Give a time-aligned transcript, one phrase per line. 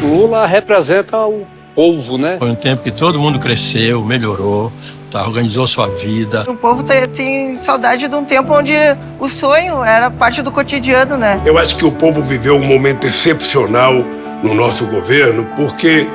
[0.00, 2.36] Lula representa o povo, né?
[2.38, 4.72] Foi um tempo que todo mundo cresceu, melhorou,
[5.10, 6.44] tá, organizou sua vida.
[6.48, 8.74] O povo tem, tem saudade de um tempo onde
[9.18, 11.40] o sonho era parte do cotidiano, né?
[11.44, 13.94] Eu acho que o povo viveu um momento excepcional
[14.42, 16.06] no nosso governo porque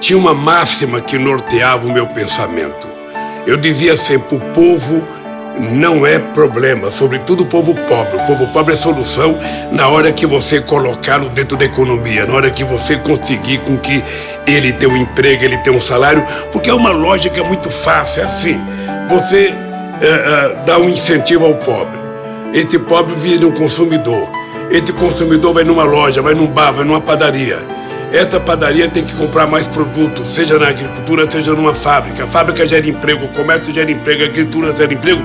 [0.00, 2.86] tinha uma máxima que norteava o meu pensamento.
[3.46, 5.02] Eu dizia sempre: o povo
[5.58, 8.16] não é problema, sobretudo o povo pobre.
[8.16, 9.38] O povo pobre é solução
[9.70, 14.02] na hora que você colocá-lo dentro da economia, na hora que você conseguir com que
[14.46, 18.22] ele tenha um emprego, ele tenha um salário, porque é uma lógica muito fácil.
[18.22, 18.60] É assim:
[19.08, 19.54] você
[20.00, 21.98] é, é, dá um incentivo ao pobre,
[22.52, 24.28] esse pobre vira um consumidor,
[24.70, 27.81] esse consumidor vai numa loja, vai num bar, vai numa padaria.
[28.12, 32.24] Essa padaria tem que comprar mais produtos, seja na agricultura, seja numa fábrica.
[32.24, 35.22] A fábrica gera emprego, o comércio gera emprego, a agricultura gera emprego.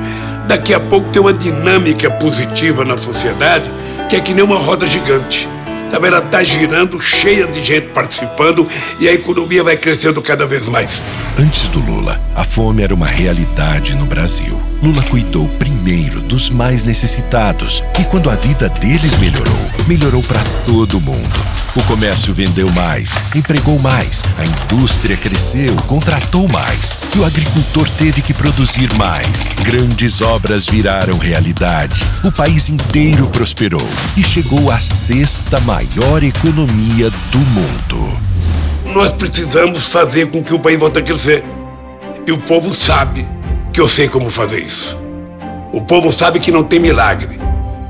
[0.47, 3.69] Daqui a pouco tem uma dinâmica positiva na sociedade
[4.09, 5.49] que é que nem uma roda gigante.
[5.91, 8.67] Ela está girando, cheia de gente participando
[8.99, 11.01] e a economia vai crescendo cada vez mais.
[11.37, 14.61] Antes do Lula, a fome era uma realidade no Brasil.
[14.81, 21.01] Lula cuidou primeiro dos mais necessitados e quando a vida deles melhorou, melhorou para todo
[21.01, 21.56] mundo.
[21.77, 28.19] O comércio vendeu mais, empregou mais, a indústria cresceu, contratou mais e o agricultor teve
[28.23, 29.47] que produzir mais.
[29.63, 32.03] Grandes obras viraram realidade.
[32.23, 38.19] O país inteiro prosperou e chegou à sexta maior economia do mundo.
[38.91, 41.43] Nós precisamos fazer com que o país volte a crescer.
[42.25, 43.27] E o povo sabe
[43.71, 44.97] que eu sei como fazer isso.
[45.71, 47.46] O povo sabe que não tem milagre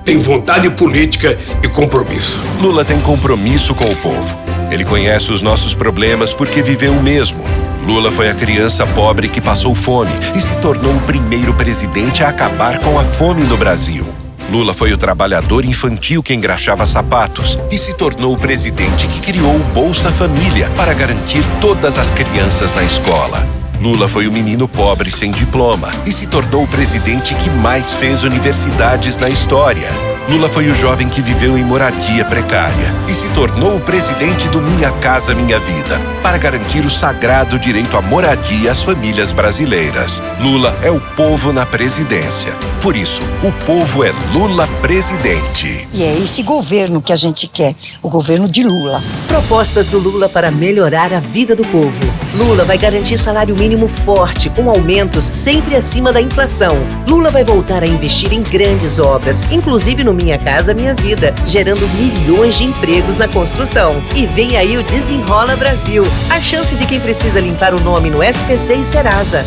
[0.08, 2.40] tem vontade política e compromisso.
[2.62, 4.40] Lula tem compromisso com o povo.
[4.72, 7.44] Ele conhece os nossos problemas porque viveu o mesmo.
[7.86, 12.30] Lula foi a criança pobre que passou fome e se tornou o primeiro presidente a
[12.30, 14.06] acabar com a fome no Brasil.
[14.50, 19.58] Lula foi o trabalhador infantil que engraxava sapatos e se tornou o presidente que criou
[19.58, 23.46] o Bolsa Família para garantir todas as crianças na escola.
[23.80, 28.24] Lula foi o menino pobre sem diploma e se tornou o presidente que mais fez
[28.24, 29.90] universidades na história.
[30.28, 34.60] Lula foi o jovem que viveu em moradia precária e se tornou o presidente do
[34.62, 40.22] Minha Casa Minha Vida, para garantir o sagrado direito à moradia às famílias brasileiras.
[40.40, 42.54] Lula é o povo na presidência.
[42.82, 45.88] Por isso, o povo é Lula presidente.
[45.94, 49.02] E é esse governo que a gente quer, o governo de Lula.
[49.28, 52.06] Propostas do Lula para melhorar a vida do povo.
[52.36, 56.76] Lula vai garantir salário mínimo forte, com aumentos sempre acima da inflação.
[57.08, 61.88] Lula vai voltar a investir em grandes obras, inclusive no minha Casa Minha Vida, gerando
[61.90, 64.02] milhões de empregos na construção.
[64.16, 68.24] E vem aí o Desenrola Brasil, a chance de quem precisa limpar o nome no
[68.24, 69.46] SPC e Serasa.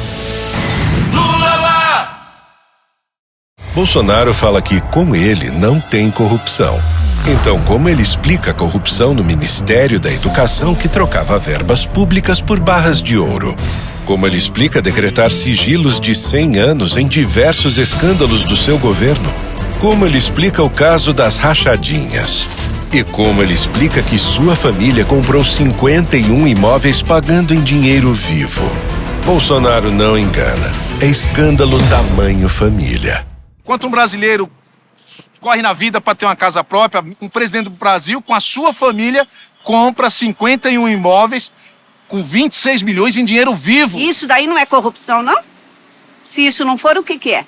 [1.13, 2.35] Lula lá!
[3.75, 6.81] Bolsonaro fala que com ele não tem corrupção.
[7.27, 12.59] Então, como ele explica a corrupção no Ministério da Educação que trocava verbas públicas por
[12.59, 13.55] barras de ouro?
[14.07, 19.31] Como ele explica decretar sigilos de 100 anos em diversos escândalos do seu governo?
[19.81, 22.47] como ele explica o caso das rachadinhas.
[22.93, 28.65] E como ele explica que sua família comprou 51 imóveis pagando em dinheiro vivo.
[29.25, 30.73] Bolsonaro não engana.
[31.01, 33.25] É escândalo tamanho família.
[33.63, 34.51] Enquanto um brasileiro
[35.41, 38.75] corre na vida para ter uma casa própria, um presidente do Brasil, com a sua
[38.75, 39.25] família,
[39.63, 41.53] compra 51 imóveis
[42.09, 44.01] com 26 milhões em dinheiro vivo.
[44.01, 45.39] Isso daí não é corrupção, não?
[46.25, 47.47] Se isso não for, o que, que é?